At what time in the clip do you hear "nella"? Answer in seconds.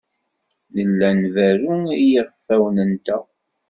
0.75-1.09